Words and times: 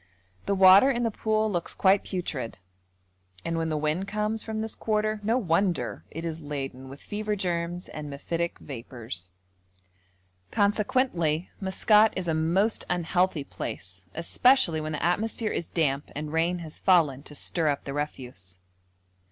The 0.47 0.55
water 0.55 0.89
in 0.89 1.03
the 1.03 1.11
pool 1.11 1.51
looks 1.51 1.75
quite 1.75 2.03
putrid, 2.03 2.57
and 3.45 3.55
when 3.55 3.69
the 3.69 3.77
wind 3.77 4.07
comes 4.07 4.41
from 4.41 4.61
this 4.61 4.73
quarter 4.73 5.19
no 5.21 5.37
wonder 5.37 6.05
it 6.09 6.25
is 6.25 6.39
laden 6.39 6.89
with 6.89 6.99
fever 7.03 7.35
germs 7.35 7.87
and 7.87 8.09
mephitic 8.09 8.57
vapours. 8.57 9.29
Consequently, 10.49 11.51
Maskat 11.61 12.13
is 12.15 12.27
a 12.27 12.33
most 12.33 12.83
unhealthy 12.89 13.43
place, 13.43 14.03
especially 14.15 14.81
when 14.81 14.93
the 14.93 15.03
atmosphere 15.05 15.51
is 15.51 15.69
damp 15.69 16.09
and 16.15 16.33
rain 16.33 16.57
has 16.65 16.79
fallen 16.79 17.21
to 17.21 17.35
stir 17.35 17.67
up 17.67 17.83
the 17.83 17.93
refuse. 17.93 18.57